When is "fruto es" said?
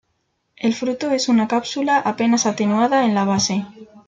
0.73-1.29